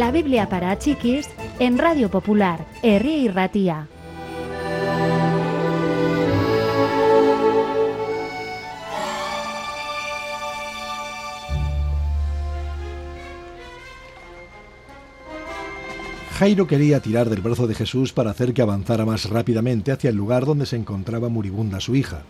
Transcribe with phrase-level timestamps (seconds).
[0.00, 1.28] La Biblia para chiquis
[1.58, 3.86] en Radio Popular, Herri y Ratía.
[16.38, 20.16] Jairo quería tirar del brazo de Jesús para hacer que avanzara más rápidamente hacia el
[20.16, 22.22] lugar donde se encontraba moribunda su hija.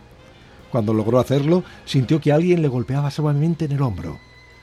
[0.72, 4.18] Cuando logró hacerlo, sintió que alguien le golpeaba suavemente en el hombro.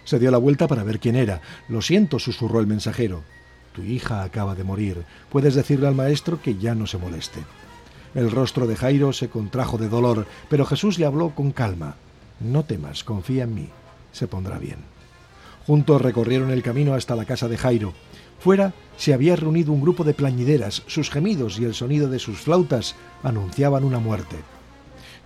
[0.07, 1.41] Se dio la vuelta para ver quién era.
[1.67, 3.23] Lo siento, susurró el mensajero.
[3.73, 5.03] Tu hija acaba de morir.
[5.29, 7.41] Puedes decirle al maestro que ya no se moleste.
[8.15, 11.97] El rostro de Jairo se contrajo de dolor, pero Jesús le habló con calma.
[12.39, 13.67] No temas, confía en mí.
[14.13, 14.77] Se pondrá bien.
[15.65, 17.93] Juntos recorrieron el camino hasta la casa de Jairo.
[18.39, 22.39] Fuera se había reunido un grupo de plañideras, sus gemidos y el sonido de sus
[22.39, 24.37] flautas anunciaban una muerte.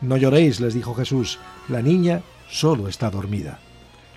[0.01, 1.37] No lloréis, les dijo Jesús,
[1.69, 3.59] la niña solo está dormida.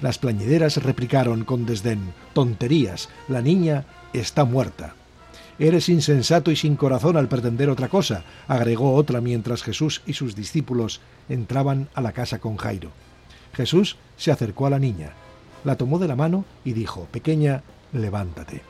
[0.01, 4.95] Las plañideras replicaron con desdén, tonterías, la niña está muerta.
[5.59, 10.35] Eres insensato y sin corazón al pretender otra cosa, agregó otra mientras Jesús y sus
[10.35, 12.91] discípulos entraban a la casa con Jairo.
[13.53, 15.13] Jesús se acercó a la niña,
[15.63, 18.63] la tomó de la mano y dijo, Pequeña, levántate.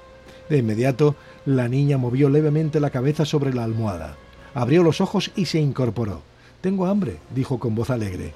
[0.51, 4.17] De inmediato, la niña movió levemente la cabeza sobre la almohada,
[4.55, 6.23] abrió los ojos y se incorporó.
[6.61, 8.35] Tengo hambre, dijo con voz alegre.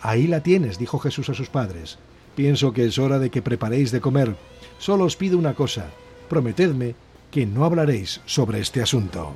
[0.00, 1.98] Ahí la tienes, dijo Jesús a sus padres.
[2.40, 4.34] Pienso que es hora de que preparéis de comer.
[4.78, 5.90] Solo os pido una cosa.
[6.30, 6.94] Prometedme
[7.30, 9.34] que no hablaréis sobre este asunto.